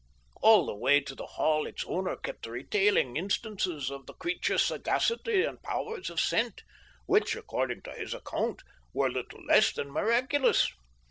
[0.41, 5.43] All our way to the Hall its owner kept retailing instances of the creature's sagacity
[5.43, 6.63] and powers of scent,
[7.05, 8.63] which, according to his account,
[8.95, 10.67] were little less than miraculous.